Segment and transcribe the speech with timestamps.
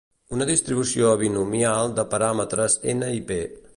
[0.37, 3.39] Una distribució binomial de paràmetres n i p